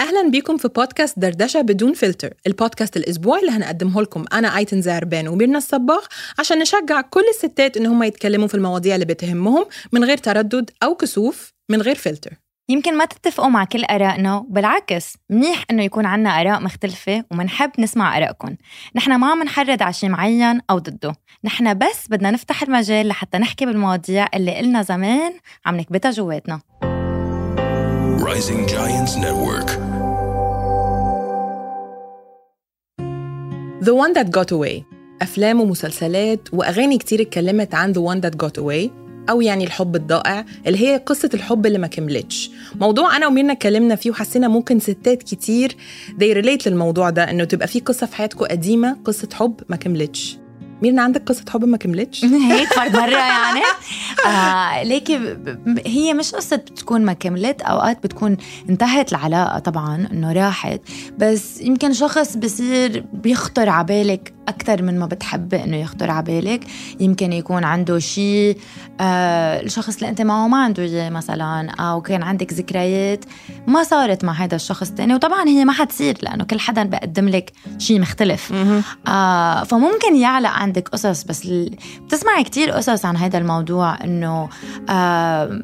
[0.00, 4.24] أهلا بيكم في بودكاست دردشة بدون فلتر البودكاست الاسبوعي اللي هنقدمه لكم.
[4.32, 6.04] أنا أيتن زعربان وميرنا الصباغ
[6.38, 10.94] عشان نشجع كل الستات إن هم يتكلموا في المواضيع اللي بتهمهم من غير تردد أو
[10.94, 12.32] كسوف من غير فلتر.
[12.68, 18.16] يمكن ما تتفقوا مع كل آرائنا بالعكس منيح إنه يكون عنا آراء مختلفة ومنحب نسمع
[18.16, 18.56] آرائكم.
[18.96, 21.14] نحن ما عم نحرض على شيء معين أو ضده.
[21.44, 25.32] نحن بس بدنا نفتح المجال لحتى نحكي بالمواضيع اللي قلنا زمان
[25.66, 26.60] عم نكبتها جواتنا.
[28.28, 29.87] Rising Giants Network.
[33.80, 34.82] The One That Got Away.
[35.22, 38.90] أفلام ومسلسلات وأغاني كتير اتكلمت عن The One That Got Away
[39.30, 42.50] أو يعني الحب الضائع اللي هي قصة الحب اللي ما كملتش.
[42.80, 45.76] موضوع أنا وميرنا اتكلمنا فيه وحسينا ممكن ستات كتير
[46.20, 50.38] they relate للموضوع ده إنه تبقى في قصة في حياتكم قديمة قصة حب ما كملتش.
[50.82, 53.60] ميرنا عندك قصة حب ما كملتش؟ هيك فرد مرة يعني
[54.26, 55.36] آه ليكي
[55.86, 58.36] هي مش قصة بتكون ما كملت أوقات بتكون
[58.68, 60.80] انتهت العلاقة طبعا إنه راحت
[61.18, 66.64] بس يمكن شخص بصير بيخطر عبالك أكثر من ما بتحبي إنه يخطر عبالك
[67.00, 68.58] يمكن يكون عنده شيء
[69.00, 73.24] آه الشخص اللي أنت معه ما عنده إياه مثلا أو كان عندك ذكريات
[73.66, 77.52] ما صارت مع هذا الشخص الثاني وطبعا هي ما حتصير لأنه كل حدا بقدم لك
[77.78, 78.52] شيء مختلف.
[79.08, 81.24] آه فممكن يعلق عندك قصص.
[81.24, 81.48] بس.
[82.06, 84.48] بتسمعي كتير قصص عن هذا الموضوع إنه
[84.90, 85.60] آه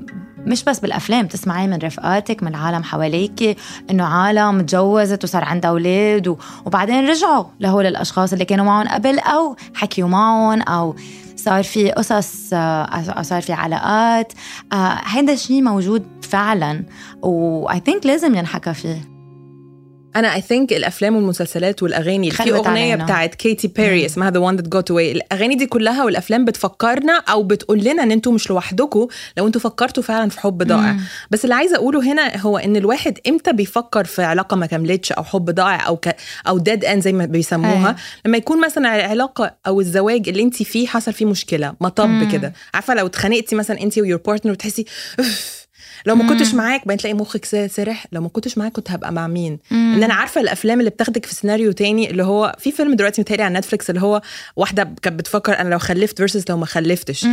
[0.47, 3.57] مش بس بالأفلام بتسمعي من رفقاتك من العالم حواليك
[3.91, 6.37] إنه عالم تجوزت وصار عندها أولاد.
[6.67, 10.97] وبعدين رجعوا لهول الأشخاص اللي كانوا معهم قبل أو حكيوا معهم أو
[11.37, 14.33] صار في قصص آه، أو صار في علاقات
[14.73, 16.83] آه هذا الشيء موجود فعلا
[17.23, 19.14] و I think لازم ينحكى فيه
[20.17, 22.95] أنا I think الأفلام والمسلسلات والأغاني في أغنية.
[22.97, 27.43] بتاعت كيتي بيري اسمها The One That Got Away الأغاني دي كلها والأفلام بتفكرنا أو
[27.43, 29.07] بتقول لنا إن أنتوا مش لوحدكم
[29.39, 30.97] لو أنتوا فكرتوا فعلا في حب ضائع.
[31.31, 35.25] بس اللي عايزة أقوله هنا هو إن الواحد إمتى بيفكر في علاقة ما كملتش أو
[35.25, 36.17] حب ضائع أو ك...
[36.49, 37.73] أو dead end زي ما بيسموها.
[37.89, 37.97] أيوة.
[38.27, 42.53] لما يكون مثلا العلاقه أو الزواج اللي انت فيه حصل فيه مشكلة مطب كده.
[42.75, 44.85] عارفة لو اتخانقتي مثلا انت و your partner وتحسي
[45.21, 45.64] "أف،
[46.07, 48.07] لو ما كنتش معاك بعدين تلاقي مخك سرح.
[48.13, 51.35] لو ما كنتش معاك كنت هبقى مع مين؟ إن أنا عارفة الأفلام اللي بتاخدك في
[51.35, 54.23] سيناريو تاني اللي هو في فيلم دلوقتي متهيألي على نتفليكس اللي هو
[54.57, 57.25] واحدة كانت بتفكر أنا لو خلفت versus لو ما خلفتش.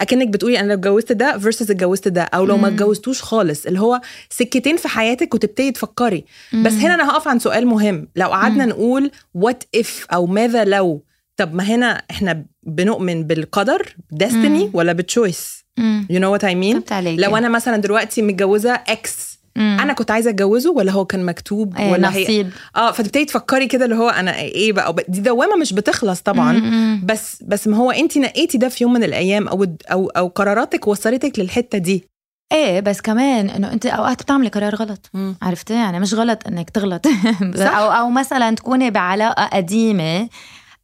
[0.00, 3.66] أكنك بتقولي أنا لو اتجوزت ده versus اتجوزت ده أو لو ما اتجوزتوش خالص.
[3.66, 4.00] اللي هو
[4.30, 6.24] سكتين في حياتك وتبتدي تفكري.
[6.64, 8.08] بس هنا أنا هقف عن سؤال مهم.
[8.16, 11.04] لو قعدنا نقول what if أو ماذا لو؟
[11.36, 15.65] طب ما هنا إحنا بنؤمن بالقدر destiny ولا ب choice
[16.10, 16.82] you know what I mean.
[17.02, 21.92] لو أنا مثلا دلوقتي متجوزة X أنا كنت عايزة أتجوزه ولا هو كان مكتوب إيه،
[21.92, 22.30] ولا نصيب.
[22.30, 27.00] هي آه فتبتدي تفكري كده اللي هو أنا إيه بقى؟ دي دوامة مش بتخلص طبعا.
[27.04, 30.86] بس بس ما هو انت نقيتي ده في يوم من الأيام أو أو أو قراراتك
[30.88, 32.04] وصلتك للحتة دي.
[32.52, 35.10] إيه بس كمان إنه انت أوقات بتعملي قرار غلط.
[35.14, 35.36] مم.
[35.42, 37.06] عرفتي؟ يعني مش غلط إنك تغلط.
[37.56, 37.76] صح.
[37.76, 40.28] أو أو مثلا تكوني بعلاقة قديمة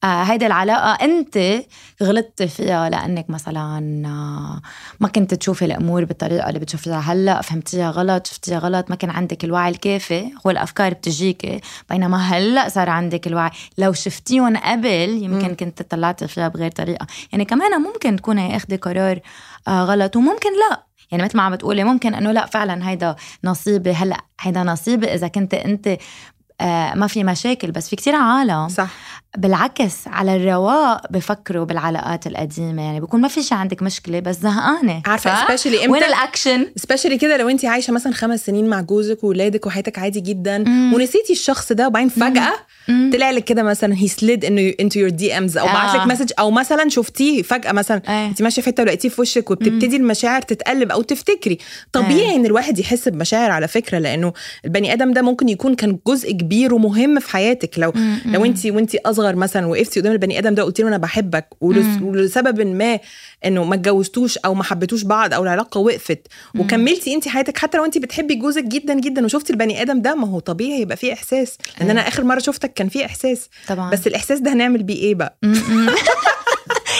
[0.04, 1.62] هيدي العلاقة أنت
[2.02, 4.60] غلطتي فيها لأنك مثلا آه
[5.00, 7.00] ما كنت تشوفي الأمور بالطريقة اللي بتشوفيها.
[7.00, 10.30] هلأ فهمتيها غلط شفتيها غلط ما كان عندك الوعي الكافي.
[10.46, 11.60] هو الأفكار بتجيكي
[11.90, 13.50] بينما هلأ صار عندك الوعي.
[13.78, 17.06] لو شفتيهم قبل يمكن كنت طلعتي فيها بغير طريقة.
[17.32, 19.20] يعني كمان ممكن تكوني أخدي قرار
[19.68, 20.86] آه غلط وممكن لأ.
[21.10, 23.92] يعني مثل ما عم بتقولي ممكن إنه لأ فعلا هيدا نصيبي.
[23.92, 25.98] هلأ هيدا نصيبي إذا كنت أنت آه
[26.94, 28.90] ما في مشاكل بس في كتير عالم صح
[29.38, 35.02] بالعكس على الرواق بفكروا بالعلاقات القديمة يعني بكون ما في شي عندك مشكلة بس زهقانة
[35.06, 38.80] عارفة صح؟ especially إمتى؟ وين الأكشن؟ especially كده لو انت عايشة مثلا خمس سنين مع
[38.80, 42.52] جوزك وولادك وحياتك عادي جدا ونسيتي الشخص ده وبعدين فجأة
[43.12, 45.72] طلع لك كده مثلا he slid انه into your DMs أو آه.
[45.72, 48.26] بعت لك message أو مثلا شفتيه فجأة مثلا أيه.
[48.26, 51.58] انت ماشية في حتة ولقيتيه في وشك وبتبتدي المشاعر تتقلب أو تفتكري
[51.92, 54.32] طبيعي إن الواحد يحس بمشاعر على فكرة لأنه
[54.64, 57.78] البني آدم ده ممكن يكون كان جزء كبير ومهم في حياتك.
[57.78, 57.92] لو
[58.24, 62.02] لو انت وانت أصغر مثلا وقفتي قدام البني آدم ده وقلت له أنا بحبك ولس-
[62.02, 62.98] ولسبب ما
[63.44, 66.26] إنه ما اتجوزتوش أو ما حبيتوش بعض أو العلاقة وقفت
[66.58, 70.28] وكملتي انت حياتك حتى لو انت بتحبي جوزك جدا جدا وشفتي البني آدم ده ما
[70.28, 71.58] هو طبيعي يبقى فيه إحساس.
[71.80, 73.48] لأن أنا آخر مرة شفتك كان فيه إحساس.
[73.68, 73.90] طبعا.
[73.90, 75.36] بس الإحساس ده هنعمل بيه إيه بقى؟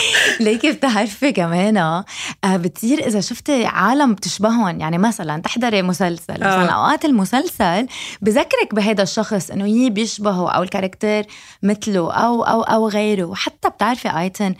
[0.39, 2.05] ليكي بتعرفي كمان آه،
[2.45, 4.79] بتصير إذا شفتي عالم بتشبههم.
[4.79, 6.75] يعني مثلا تحضري مسلسل مثلا آه.
[6.75, 7.87] أوقات المسلسل
[8.21, 11.25] بذكرك بهذا الشخص إنه يي بيشبهه أو ال character
[11.63, 13.23] مثله أو أو أو غيره.
[13.25, 14.55] وحتى بتعرفي آيتن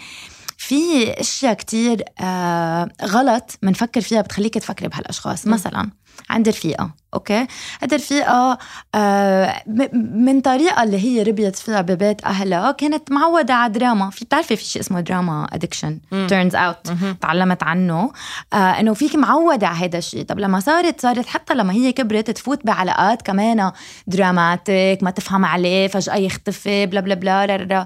[0.57, 5.48] في أشياء كتير آه غلط بنفكر فيها بتخليك تفكري بهالأشخاص.
[5.48, 5.90] مثلا
[6.30, 7.47] عند رفيقه okay؟
[7.81, 8.57] هيدي الرفيقه
[8.95, 9.63] آه
[10.15, 14.10] من طريقة اللي هي ربيت فيها ببيت أهلها كانت معودة على دراما.
[14.10, 18.12] في بتعرفي في شيء اسمه drama addiction turns out تعلمت عنه.
[18.54, 20.25] آه إنه فيك معودة على هذا الشيء.
[20.25, 23.71] طب لما صارت صارت حتى لما هي كبرت تفوت بعلاقات كمان
[24.07, 27.86] dramatic ما تفهم عليه فجأة يختفي بلا بلا بلا لا لا لا.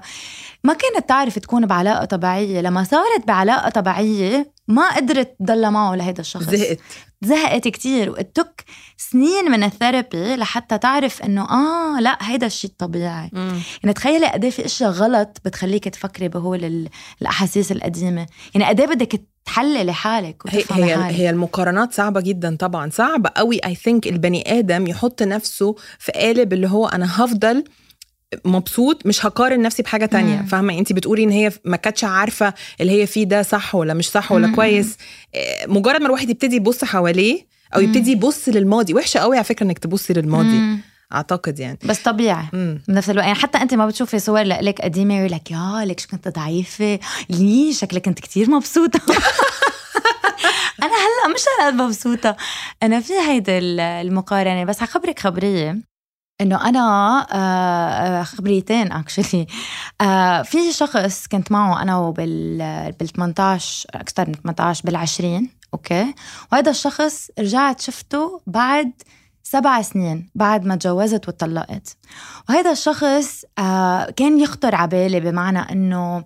[0.64, 2.60] ما كانت تعرف تكون بعلاقة طبيعية.
[2.60, 6.44] لما صارت بعلاقة طبيعية ما قدرت تضل معه لهيدا الشخص.
[6.44, 6.78] زهقت.
[7.22, 8.64] زهقت كتير وأخذتك
[8.96, 13.30] سنين من ال therapy لحتى تعرف إنه آه لا هيدا الشيء الطبيعي.
[13.82, 16.88] يعني تخيلي قد إيه في إشياء غلط بتخليك تفكري بهول ال-
[17.22, 18.26] الأحاسيس القديمة.
[18.54, 21.14] يعني قد إيه بدك تحللي حالك هي وتفهمي هي حالك.
[21.14, 22.90] هي المقارنات صعبة جدا طبعا.
[22.90, 27.64] صعب قوي اي ثينك البني آدم يحط نفسه في قالب اللي هو أنا هفضل
[28.44, 30.42] مبسوط مش هقارن نفسي بحاجة تانية.
[30.42, 34.10] فاهمة انت بتقولي ان هي ما كانتش عارفة اللي هي فيه ده صح ولا مش
[34.10, 34.54] صح ولا مم.
[34.54, 34.96] كويس
[35.34, 37.46] إيه، مجرد ما الواحد يبتدي يبص حواليه
[37.76, 37.80] أو.
[37.80, 40.80] يبتدي يبص للماضي وحشة قوي على فكرة انك تبصي للماضي مم.
[41.12, 42.80] أعتقد يعني بس طبيعي مم.
[42.88, 46.08] بنفس الوقت يعني حتى انت ما بتشوفي صور لك قديمة يقول لك يا لك شو
[46.08, 46.98] كنت ضعيفة
[47.30, 49.00] ليه شكلك كنت كتير مبسوطة
[50.82, 52.36] أنا هلأ مش هالقد مبسوطة
[52.82, 55.76] أنا في هيدي ال- المقارنة بس حخبرك خبرية
[56.40, 56.80] إنه أنا
[57.32, 59.46] آه، آه، خبريتين actually
[60.44, 62.58] في شخص كنت معه أنا وبال
[63.00, 66.14] بال 18 أكثر من 18 بال 20 أوكي؟
[66.52, 68.92] وهذا الشخص رجعت شفته بعد
[69.50, 71.96] سبع سنين بعد ما تجوزت واتطلقت.
[72.48, 76.24] وهذا الشخص آه كان يخطر على بالي بمعنى إنه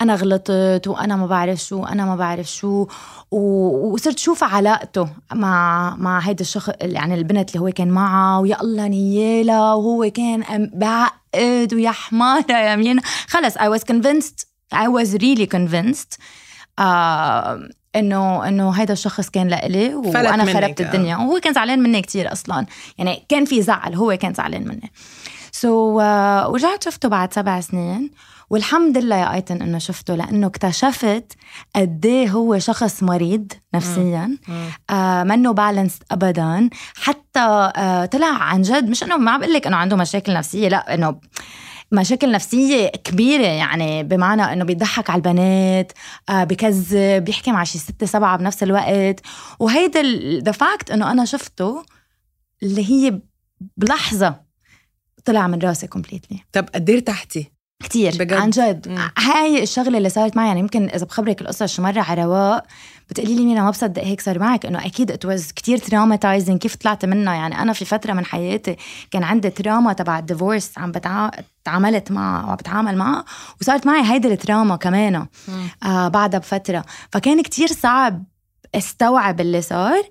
[0.00, 2.86] أنا غلطت وأنا ما بعرف شو أنا ما بعرف شو
[3.30, 8.88] وصرت شوف علاقته مع مع هيدا الشخص يعني البنت اللي هو كان معها ويا الله
[8.88, 13.00] نيالة وهو كان بعقد ويا حمارة يا مين.
[13.28, 14.44] خلص I was convinced
[14.74, 16.18] I was really convinced
[16.78, 20.84] آه إنه إنه هيدا الشخص كان لإلي وأنا خربت آه.
[20.84, 21.16] الدنيا.
[21.16, 22.66] وهو كان زعلان مني كتير أصلا.
[22.98, 24.92] يعني كان في زعل هو كان زعلان مني.
[25.52, 28.10] سو so, uh, ورجعت شفته بعد سبع سنين.
[28.50, 31.32] والحمد لله يا أيتن إنه شفته لأنه اكتشفت
[31.76, 34.38] قد إيه هو شخص مريض نفسيا.
[34.90, 36.70] آه منه بالانس ابدا.
[36.96, 40.68] حتى آه طلع عن جد مش إنه ما عم بقول لك إنه عنده مشاكل نفسية
[40.68, 41.20] لا إنه
[41.92, 45.92] مشاكل نفسية كبيرة يعني بمعنى إنه بيضحك على البنات
[46.28, 49.20] آه بكذب بيحكي مع شي ستة سبعة بنفس الوقت.
[49.58, 50.02] وهيدا
[50.44, 51.84] the fact إنه أنا شفته
[52.62, 53.20] اللي هي
[53.76, 54.40] بلحظة
[55.24, 57.52] طلع من راسي completely طب قد إيه ارتحتي؟
[57.82, 58.12] كتير.
[58.12, 58.88] بجد؟ عن جد.
[58.88, 59.10] مم.
[59.18, 62.66] هاي الشغلة اللي صارت معي يعني يمكن إذا بخبرك القصة شو مرة على رواق
[63.10, 66.76] بتقولي لي مينا ما بصدق هيك صار معك إنه أكيد it was كثير traumatizing كيف
[66.76, 68.76] طلعت منها؟ يعني أنا في فترة من حياتي
[69.10, 71.30] كان عندي trauma تبع ال divorce عم بتع...
[71.64, 73.24] تعاملت معها وعم بتعامل معها
[73.60, 75.26] وصارت معي هيدي ال trauma كمان.
[75.82, 76.84] آه بعدها بفترة.
[77.12, 78.24] فكان كتير صعب
[78.74, 80.02] استوعب اللي صار.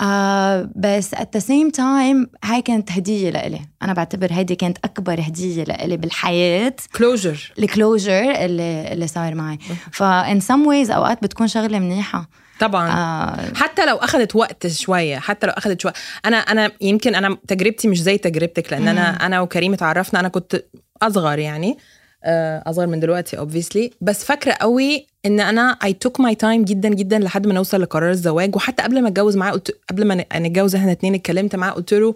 [0.00, 3.60] آه بس at the same time هاي كانت هدية لإلي.
[3.82, 6.74] أنا بعتبر هيدي كانت أكبر هدية لإلي بالحياة.
[6.96, 9.58] closure ال closure اللي اللي صار معي.
[9.92, 12.28] ف in some ways أوقات بتكون شغلة منيحة.
[12.60, 12.90] طبعا.
[12.90, 13.54] آه.
[13.54, 15.92] حتى لو أخذت وقت شوية حتى لو أخذت شوية.
[16.26, 20.64] أنا أنا يمكن أنا تجربتي مش زي تجربتك لأن أنا أنا وكريم اتعرفنا أنا كنت
[21.02, 21.78] أصغر يعني.
[22.24, 23.94] اصغر من دلوقتي obviously.
[24.00, 28.10] بس فاكرة قوي إن أنا I took my time جدا جدا لحد ما نوصل لقرار
[28.10, 28.56] الزواج.
[28.56, 32.14] وحتى قبل ما أتجوز معاه قلت قبل ما نتجوز إحنا اتنين اتكلمت معاه قلت له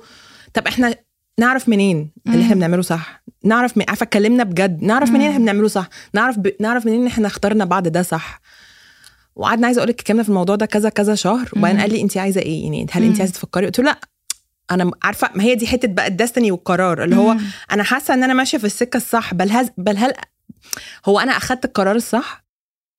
[0.54, 0.94] طب إحنا
[1.40, 4.82] نعرف منين اللي إحنا بنعمله صح؟ نعرف من عارفة اتكلمنا بجد.
[4.82, 6.52] نعرف منين إحنا بنعمله صح؟ نعرف ب...
[6.60, 8.40] نعرف منين إحنا اخترنا بعض ده صح؟
[9.36, 11.50] وقعدنا عايزة أقول لك اتكلمنا في الموضوع ده كذا كذا شهر.
[11.56, 13.98] وبعدين قال لي انت عايزة إيه؟ يعني هل انت عايزة تفكري؟ قلت له لأ.
[14.74, 17.36] أنا عارفة ما هي دي حتة بقى الدستني والقرار اللي هو
[17.72, 20.12] أنا حاسة إن أنا ماشية في السكة الصح بل هز بل هل
[21.06, 22.41] هو أنا أخدت القرار الصح؟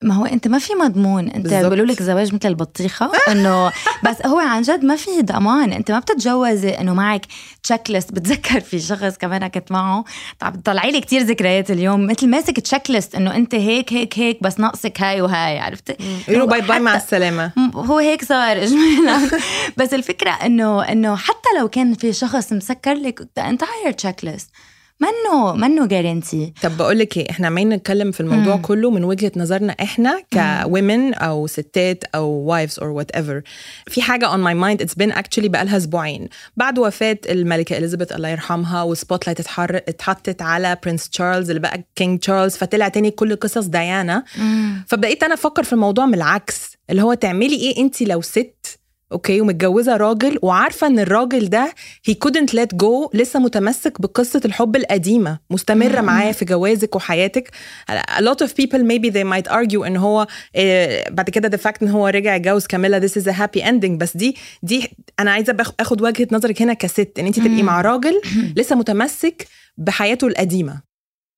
[0.04, 1.30] ما هو أنت ما في مضمون.
[1.30, 1.48] أنت.
[1.48, 3.72] بيقولوا لك زواج مثل البطيخة؟ إنه
[4.04, 5.74] بس هو عن جد ما في ضمان.
[5.74, 7.26] أنت ما بتتجوزي إنه معك
[7.64, 10.04] checklist بتذكر في شخص كمان كنت معه.
[10.40, 12.08] طب طلعي لي كثير ذكريات اليوم.
[12.08, 15.96] مثل ماسك checklist إنه أنت هيك هيك هيك بس ناقصك هاي وهاي عرفتي
[16.28, 17.52] يقولوا bye bye مع السلامة.
[17.76, 18.58] هو هيك صار.
[18.64, 19.30] اجمالا
[19.78, 24.73] بس الفكرة إنه إنه حتى لو كان في شخص مسكر لك the entire checklist.
[25.00, 28.62] منه منه guarantee طب بقول لك إيه إحنا عمالين نتكلم في الموضوع مم.
[28.62, 33.42] كله من وجهة نظرنا إحنا ك women أو ستات أو wives or whatever
[33.88, 36.30] في حاجة on my mind it's been actually بقالها أسبوعين.
[36.58, 42.20] بعد وفاة الملكة اليزابيث الله يرحمها و spotlight اتحطت على Prince تشارلز اللي بقى King
[42.20, 44.24] تشارلز فطلع تاني كل قصص ديانا
[44.88, 48.80] فبقيت أنا أفكر في الموضوع من العكس اللي هو تعملي إيه انت لو ست
[49.14, 51.74] okay ومتجوزة راجل وعارفة إن الراجل ده
[52.10, 57.52] he couldn't let go لسه متمسك بقصة الحب القديمة مستمرة معاه في جوازك وحياتك.
[57.92, 61.84] A lot of people maybe they might argue إن هو آه، بعد كده the fact
[61.84, 63.98] إن هو رجع يتجوز كاميلا this is a happy ending.
[63.98, 64.90] بس دي دي
[65.20, 68.22] أنا عايزة آخد وجهة نظرك هنا ك ست إن انت تبقي مع راجل
[68.58, 70.93] لسه متمسك بحياته القديمة.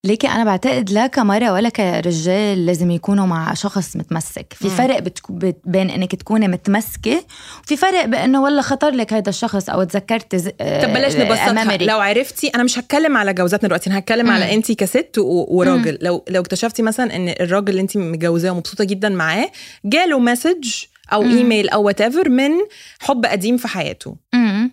[0.05, 4.53] ليكي أنا بعتقد لا كمرة ولا كرجال لازم يكونوا مع شخص متمسك.
[4.53, 7.24] في فرق بتكو بت- بين إنك تكوني متمسكة
[7.63, 11.77] وفي فرق بأنه والله خطر لك هذا الشخص أو تذكرت ز- طب بلاش آه، نبسطها.
[11.77, 15.97] لو عرفتي أنا مش هتكلم على جوازاتنا دلوقتي أنا هتكلم على انت ك ست وراجل.
[16.01, 19.51] لو لو اكتشفتي مثلا إن الراجل اللي انت متجوزاه ومبسوطة جدا معاه
[19.85, 20.69] جاله message
[21.13, 22.51] أو ايميل أو what من
[23.00, 24.15] حب قديم في حياته.
[24.33, 24.71] مم.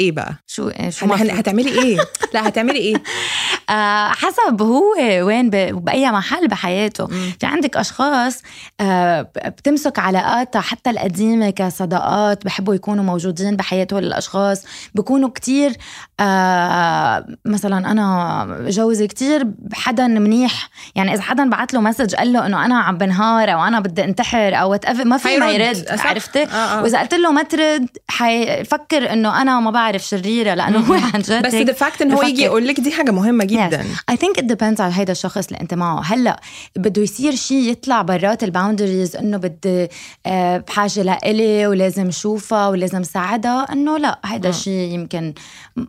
[0.00, 1.98] إيه بقى؟ شو شو مفروض؟ هن- هتعملي إيه؟
[2.34, 2.94] لا هتعملي إيه؟
[3.70, 7.06] آه حسب هو وين بأي محل بحياته
[7.40, 8.42] في عندك أشخاص
[8.80, 14.64] آه بتمسك علاقاتها حتى القديمة كصداقات بحبوا يكونوا موجودين بحياه هول الاشخاص
[14.94, 15.72] بكونوا كتير
[16.20, 22.46] آه مثلا أنا جوزي كتير حدا منيح يعني إذا حدا بعت له message قال له
[22.46, 25.50] إنه أنا عم بنهار أو أنا بدي انتحر أو what ما في ما.
[25.50, 25.86] يرد.
[25.88, 26.82] عرفتي آه، آه.
[26.82, 31.46] وإذا قلت له ما ترد حيفكر إنه أنا ما بعرف شريرة لأنه هو عن جد
[31.46, 32.42] بس the fact ان هو يجي.
[32.42, 33.84] يقول لك دي حاجة مهمة جدا.
[34.12, 36.00] I think it depends على هيدا الشخص اللي أنت معه.
[36.00, 36.40] هلأ
[36.76, 39.88] بده يصير شيء يطلع برات ال boundaries إنه بدي
[40.26, 45.34] آه، بحاجة لإلي ولازم شوفها ولازم ساعدها إنه لأ هيدا الشيء يمكن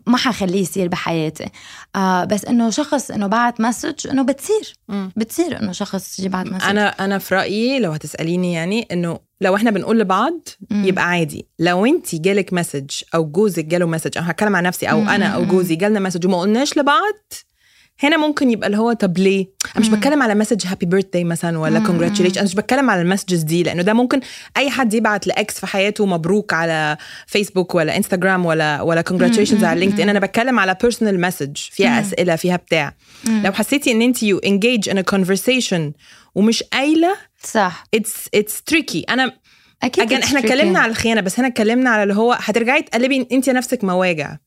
[0.07, 1.49] ما حخليه يصير بحياتي.
[1.95, 4.73] آه بس إنه شخص إنه بعت message إنه بتصير.
[5.15, 9.71] بتصير إنه شخص يبعت message أنا أنا في رأيي لو هتسأليني يعني إنه لو إحنا
[9.71, 10.39] بنقول لبعض
[10.71, 11.47] يبقى عادي.
[11.59, 15.45] لو أنت جالك message أو جوزك جاله message أنا هتكلم عن نفسي أو أنا أو
[15.45, 17.13] جوزي جالنا message وما قلناش لبعض
[18.03, 21.59] هنا ممكن يبقى اللي هو طب ليه؟ أنا مش بتكلم على message happy birthday مثلا
[21.59, 24.19] ولا congratulation أنا مش بتكلم على ال messages دي لأنه ده ممكن
[24.57, 29.63] أي حد يبعت ل ex في حياته مبروك على فيسبوك ولا انستغرام ولا ولا congratulations
[29.63, 32.93] على لينكد ان أنا بتكلم على personal message فيها أسئلة فيها بتاع.
[33.43, 35.97] لو حسيتي إن أنت you engage in conversation
[36.35, 37.83] ومش قايلة صح.
[37.93, 39.31] it's it's tricky أنا
[39.83, 40.39] أكيد إحنا.
[40.39, 44.37] اتكلمنا على الخيانة بس هنا اتكلمنا على اللي هو هترجعي تقلبي أنت نفسك مواجع.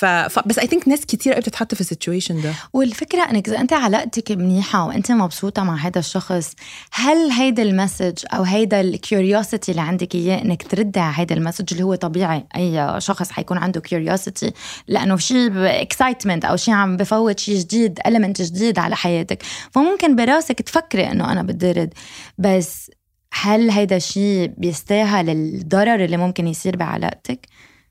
[0.00, 0.04] ف...
[0.04, 0.38] ف...
[0.46, 2.54] بس I think ناس كتير قوي بتتحط في ال situation ده.
[2.72, 6.54] والفكرة إنك إذا أنت علاقتك منيحة وأنت مبسوطة مع هذا الشخص
[6.92, 11.34] هل هيدا ال message أو هيدا ال curiosity اللي عندك إياه إنك تردي على هيدا
[11.34, 14.52] ال message اللي هو طبيعي؟ أي شخص حيكون عنده curiosity
[14.88, 19.42] لأنه شيء excitement أو شيء عم بفوت شيء جديد element جديد على حياتك.
[19.70, 21.94] فممكن براسك تفكري إنه أنا بدي رد
[22.38, 22.90] بس
[23.32, 27.46] هل هيدا الشيء بيستاهل الضرر اللي ممكن يصير بعلاقتك؟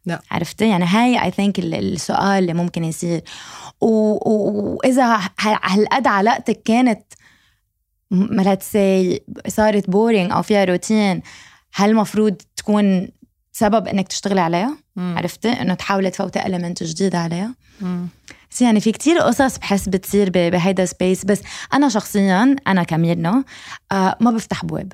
[0.10, 0.22] لا.
[0.32, 3.22] عرفتي يعني هاي I think السؤال اللي ممكن يصير.
[3.82, 7.02] وإذا هالقد علاقتك كانت
[8.12, 11.22] مرات سي صارت boring أو فيها روتين
[11.74, 13.10] هل المفروض تكون
[13.52, 17.56] سبب إنك تشتغلي عليها؟ عرفتي إنه تحاولي تفوتي element جديد عليها.
[18.52, 21.42] بس يعني في كتير قصص بحس بتصير بهيدا space بس
[21.74, 23.44] أنا شخصيا أنا كميرنا
[23.92, 24.94] آه ما بفتح بواب.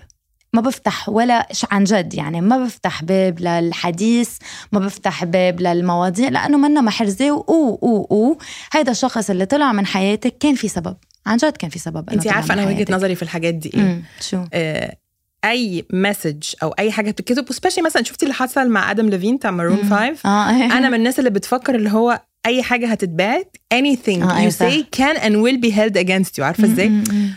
[0.56, 4.30] ما بفتح ولا عن جد يعني ما بفتح باب للحديث
[4.72, 7.44] ما بفتح باب للمواضيع لأنه منا محرزة و
[7.82, 8.38] و و
[8.74, 12.28] هيدا الشخص اللي طلع من حياتك كان في سبب عن جد كان في سبب انت
[12.28, 12.86] عارفة أنا وجهة.
[12.90, 14.98] نظري في الحاجات دي إيه؟ مم، شو؟ آه،
[15.46, 19.52] أي مسج أو أي حاجة بتتكتب وسبيشلي مثلا شفتي اللي حصل مع آدم ليفين بتاع
[19.52, 20.50] مارون 5 آه.
[20.78, 24.70] أنا من الناس اللي بتفكر اللي هو أي حاجة هتتبعت anything آه، أيوة you صح.
[24.70, 26.92] say can and will be held against you عارفة إزاي.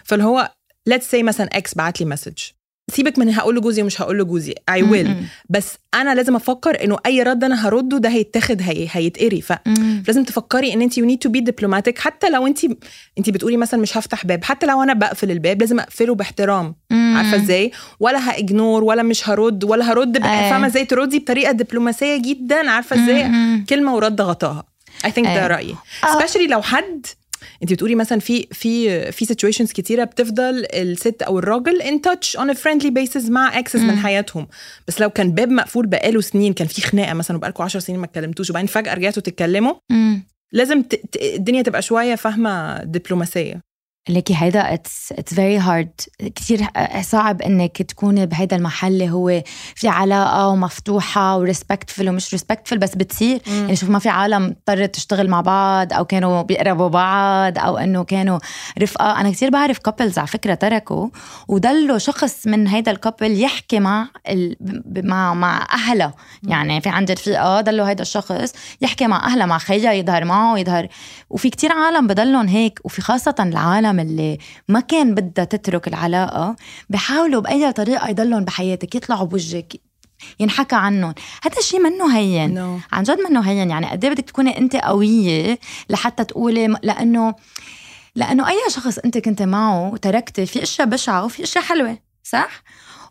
[0.05, 0.51] فاللي هو
[0.91, 2.39] let's say مثلا ex بعت لي message
[2.91, 5.17] سيبك من هقول لجوزي ومش هقول لجوزي will مم.
[5.51, 10.03] بس أنا لازم أفكر إنه أي رد أنا هرده ده هيتاخد هي هيتقري ف مم.
[10.07, 12.59] لازم تفكري إن أنت you need to be diplomatic حتى لو أنت
[13.19, 16.75] أنت بتقولي مثلا مش هفتح باب حتى لو أنا بقفل الباب لازم أقفله باحترام.
[16.93, 20.51] عارفة إزاي ولا ه ignore ولا مش هرد ولا هرد ب- أيه.
[20.51, 23.31] فاهمة إزاي تردي بطريقة دبلوماسية جدا عارفة إزاي.
[23.69, 24.65] كلمة ورد غطاها
[25.05, 25.47] I think ده أيه.
[25.47, 26.19] رأيي آه.
[26.21, 27.07] especially لو حد
[27.63, 32.45] انت بتقولي مثلا في في في situations كتيرة بتفضل الست أو الراجل in touch on
[32.55, 34.47] a friendly basis مع exes من حياتهم
[34.89, 38.05] بس لو كان باب مقفول بقاله سنين كان في خناقة مثلا وبقالكم 10 سنين ما
[38.07, 39.75] اتكلمتوش وبعدين فجأة رجعتوا تتكلموا.
[40.53, 40.83] لازم.
[40.83, 41.01] ت...
[41.23, 43.61] الدنيا تبقى شوية فاهمة دبلوماسية
[44.09, 46.01] لكي هيدا it's it's very hard
[46.35, 46.67] كثير
[47.01, 49.43] صعب إنك تكوني بهيدا المحل اللي هو
[49.75, 53.41] في علاقة ومفتوحة و respectful ومش respectful بس بتصير.
[53.47, 53.55] مم.
[53.55, 58.05] يعني شوف ما في عالم اضطرت تشتغل مع بعض أو كانوا بيقربوا بعض أو إنه
[58.05, 58.39] كانوا
[58.79, 59.21] رفقة.
[59.21, 61.09] أنا كثير بعرف couples على فكرة تركوا
[61.49, 64.57] وضلوا شخص من هيدا ال couple يحكي مع ال...
[65.05, 69.93] مع مع اهلها يعني في عند رفيقة ضلوا هيدا الشخص يحكي مع اهلها مع خيها
[69.93, 70.89] يظهر معه يظهر
[71.31, 74.39] وفي كتير عالم بضلهم هيك وفي خاصة العالم اللي
[74.69, 76.57] ما كان بدها تترك العلاقة
[76.91, 79.73] بحاولوا بأي طريقة يضلهم بحياتك يطلعوا بوجهك
[80.41, 81.15] ينحكى عنهم.
[81.43, 82.55] هذا الشيء منه هين.
[82.55, 82.95] No.
[82.95, 83.71] عن جد منه هين.
[83.71, 85.59] يعني قد إيه بدك تكوني أنت قوية
[85.91, 87.35] لحتى تقولي لأنه
[88.15, 92.63] لأنه أي شخص أنت كنت معه تركتي في أشياء بشعة وفي أشياء حلوة صح؟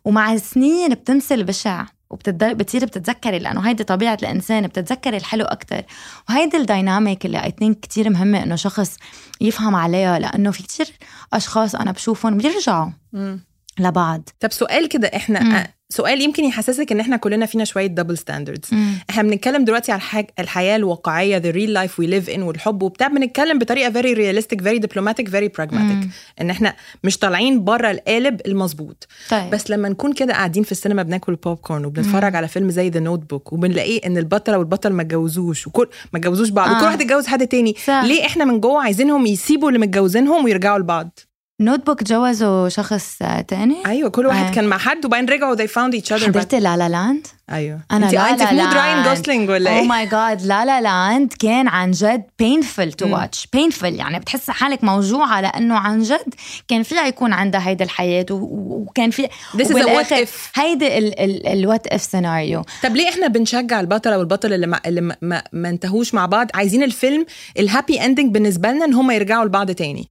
[0.04, 1.84] ومع السنين بتنسي البشع.
[2.10, 5.82] وبتضل بتصير بتتذكري لأنه هيدي طبيعة الإنسان بتتذكري الحلو أكثر
[6.28, 8.96] وهيدي ال dynamic اللي I think كثير مهمه إنه شخص
[9.40, 10.86] يفهم عليها لأنه في كثير
[11.32, 13.40] أشخاص أنا بشوفهم بيرجعوا مم.
[13.78, 15.66] لبعض طب سؤال كده إحنا مم.
[15.90, 18.68] سؤال يمكن يحسسك إن إحنا كلنا فينا شوية double standards
[19.10, 20.26] إحنا بنتكلم دلوقتي على الحاج...
[20.38, 24.78] الحياة الواقعية the real life we live in والحب وبتاع بنتكلم بطريقة very realistic very
[24.78, 25.72] diplomatic very pragmatic.
[25.72, 26.10] مم.
[26.40, 29.06] إن إحنا مش طالعين بره القالب المظبوط.
[29.30, 29.50] طيب.
[29.50, 33.00] بس لما نكون كده قاعدين في السينما بناكل بوب كورن وبنتفرج على فيلم زي The
[33.00, 36.76] Notebook وبنلاقيه إن البطلة والبطل ما اتجوزوش وكل ما اتجوزوش بعض آه.
[36.76, 37.74] وكل واحد اتجوز حد تاني.
[37.86, 38.02] صح.
[38.04, 41.18] ليه إحنا من جوه عايزينهم يسيبوا اللي متجوزينهم ويرجعوا لبعض؟
[41.60, 43.16] Notebook جوزوا شخص
[43.48, 44.50] تاني أيوه كل واحد آه.
[44.50, 46.24] كان مع حد وبعدين رجعوا they found each other.
[46.26, 49.02] حضرتي لا لا لاند أيوه أنا انت لا انت في mood راين.
[49.02, 53.38] جوسلينج ولا أو إيه؟ ماي جاد لا لا لاند كان عن جد painful to watch
[53.56, 56.34] painful يعني بتحس حالك موجوعه لأنه عن جد
[56.68, 60.28] كان فيها يكون عندها هيدي الحياة وكان في is a what if.
[60.54, 60.98] هيدي
[61.52, 65.68] الوات اف سيناريو طب ليه إحنا بنشجع البطلة والبطل اللي ما اللي ما, ما, ما
[65.68, 67.26] انتهوش مع بعض عايزين الفيلم
[67.58, 70.08] الهابي اندنج بالنسبة لنا إن هم يرجعوا لبعض تاني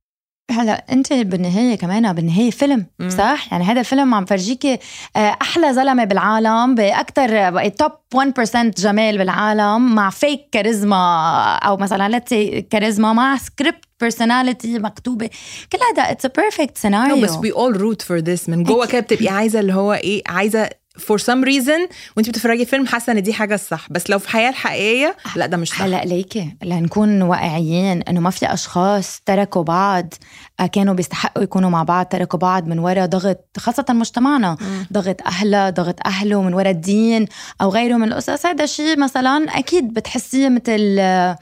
[0.52, 3.10] هلا انت بالنهاية كمان بالنهاية فيلم مم.
[3.10, 4.80] صح؟ يعني هذا الفيلم عم فرجيكي
[5.16, 12.58] آه، أحلى زلمة بالعالم باكثر top 1% جمال بالعالم مع فيك كاريزما أو مثلا say
[12.70, 15.30] charisma مع script personality مكتوبة.
[15.72, 19.28] كل هذا it's perfect scenario بس we all root for this من جوه كده بتبقي
[19.28, 23.56] عايزة اللي هو إيه عايزة for some reason وانت بتتفرجي فيلم حاسة إن دي حاجة
[23.56, 23.88] الصح.
[23.92, 25.82] بس لو في الحياة الحقيقية لا ده مش صح.
[25.82, 26.56] هلا ليكي.
[26.64, 30.14] لنكون واقعيين إنه ما في أشخاص تركوا بعض
[30.60, 34.58] آه، كانوا بيستحقوا يكونوا مع بعض تركوا بعض من وراء ضغط خاصة مجتمعنا.
[34.94, 37.26] ضغط اهلها ضغط أهله من وراء الدين
[37.62, 41.38] أو غيره من القصص هذا شيء مثلا أكيد بتحسيه مثل آه،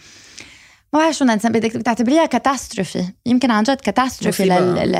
[0.95, 4.45] ما بعرف شو بدنا نسمي بدك بتعتبريها catastrophe يمكن عن جد catastrophe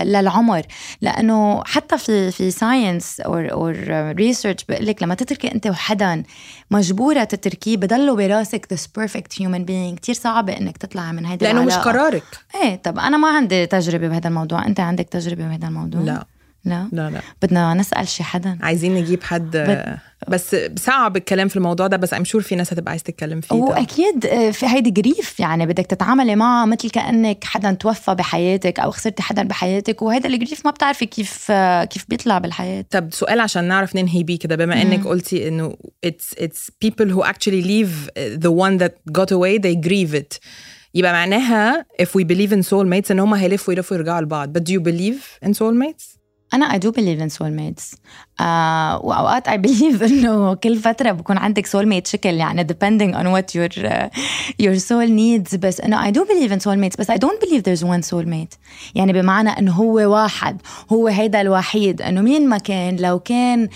[0.06, 0.62] للعمر.
[1.02, 3.76] لأنه حتى في في science or or
[4.18, 6.24] research بقول لك لما تتركي أنت وحدا
[6.72, 10.00] مجبورة تتركيه بضلوا براسك this perfect human being.
[10.02, 11.92] كثير صعبه إنك تطلعي من هيدي لأنه مش العلاقة.
[11.92, 12.24] قرارك.
[12.56, 14.66] إيه طب أنا ما عندي تجربة بهذا الموضوع.
[14.66, 16.26] أنت عندك تجربة بهذا الموضوع؟ لا.
[16.66, 16.90] لا.
[16.92, 17.22] لا لا.
[17.42, 18.58] بدنا نسأل شي حدا.
[18.62, 19.58] عايزين نجيب حد.
[19.58, 19.98] بت-
[20.28, 23.56] بس صعب الكلام في الموضوع ده بس I'm sure في ناس هتبقى عايز تتكلم فيه.
[23.56, 28.92] واكيد آه، في هيدي grief يعني بدك تتعاملي معها مثل كأنك حدا توفى بحياتك أو
[28.92, 32.86] خسرتي حدا بحياتك وهيدا ال grief ما بتعرفي كيف آه، كيف بيطلع بالحياة.
[32.90, 35.76] طب سؤال عشان نعرف ننهي بيه كده بما إنك قلتي إنه
[36.08, 38.10] it's it's people who actually leave
[38.46, 40.40] the one that got away they grieve it.
[40.96, 44.58] يبقى معناها if we believe in soulmates إن هم هيلفوا يلفوا يرجعوا لبعض.
[44.58, 46.16] But do you believe in soulmates؟
[46.54, 47.98] أنا I do believe in soulmates.
[48.40, 52.68] آه وأوقات I believe إنه كل فترة بكون عندك soulmate شكل يعني
[53.14, 54.10] on what your uh,
[54.64, 55.58] your soul needs.
[55.58, 58.58] بس إنه I do believe in soulmates بس I don't believe there's one soulmate.
[58.96, 62.02] يعني بمعنى إنه هو واحد هو هيدا الوحيد.
[62.02, 63.70] إنه مين ما كان لو كان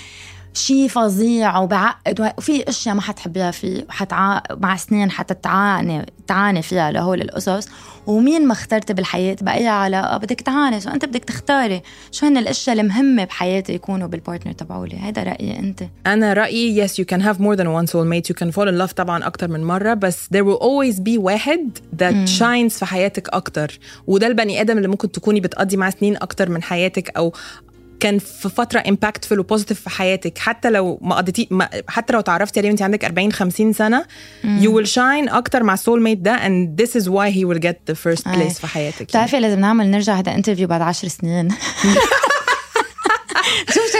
[0.54, 4.42] شيء فظيع وبعقد وفي أشياء ما حتحبيها فيه وحتع...
[4.52, 7.68] مع سنين حتتعاني تعاني فيها لهول القصص.
[8.10, 10.80] ومين ما اخترتي بالحياة؟ باي علاقه بدك تعاني.
[10.80, 15.60] so أنت بدك تختاري؟ شو هن الأشياء المهمة بحياتي يكونوا بال partner تبعولي؟ هيدا رأيي
[15.60, 15.84] أنت.
[16.08, 18.30] أنا رأيي yes you can have more than one soulmate.
[18.30, 21.78] You can fall in love طبعا أكتر من مرة بس there will always be واحد
[22.04, 23.80] that shines في حياتك أكتر.
[24.08, 27.34] وده البني آدم اللي ممكن تكوني بتقضي معاه سنين أكتر من حياتك أو
[28.00, 30.38] كان في فترة impactful و positive في حياتك.
[30.38, 34.06] حتى لو ما قضيتي ما حتى لو تعرفتي عليه وانت عندك 40 50 سنة
[34.44, 36.38] you will shine أكتر مع ال soulmate ده
[36.82, 38.50] this is why he will get the first أي.
[38.50, 39.04] place في حياتك.
[39.04, 41.48] بتعرفي لازم نعمل نرجع هذا interview بعد عشر سنين.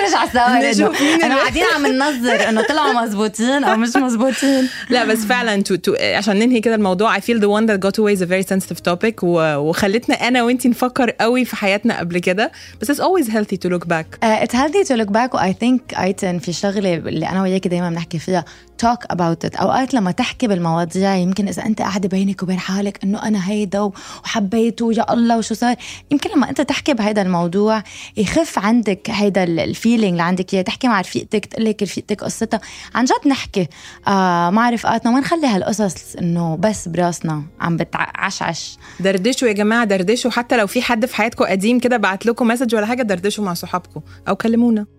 [0.06, 3.76] شوف شو رجع صار نشوف مين انه اللي- قاعدين عم ننظر إنه طلعوا مزبوطين أو
[3.78, 7.66] مش مزبوطين لا بس فعلا to, to, عشان ننهي كده الموضوع I feel the one
[7.70, 11.56] that got away is a very sensitive topic و, وخلتنا أنا وأنتي نفكر قوي في
[11.56, 14.06] حياتنا قبل كده بس it's always healthy to look back.
[14.24, 17.90] it's healthy to look back و I think إنه في شغلة اللي أنا وياكي دايما
[17.90, 18.46] بنحكي فيها
[18.86, 19.62] talk about it.
[19.62, 23.80] أوقات لما تحكي بالمواضيع يمكن إذا أنت قاعدة بينك وبين حالك إنه أنا هيدا
[24.24, 25.76] وحبيته يا الله وشو صار؟
[26.12, 27.84] يمكن لما أنت تحكي بهيدا الموضوع
[28.18, 29.46] يخف عندك هيدا
[29.90, 32.62] ال feeling اللي عندك إياه تحكي مع رفيقتك تقول لك رفيقتك قصتها.
[32.96, 33.68] عن جد نحكي.
[34.08, 38.78] آه مع رفقاتنا وما نخلي هالقصص إنه بس براسنا عم بتعشعش.
[39.00, 40.32] دردشوا يا جماعة دردشوا.
[40.32, 43.54] حتى لو في حد في حياتكم قديم كده بعت لكم message ولا حاجة دردشوا مع
[43.54, 44.99] صحابكم أو كلمونا.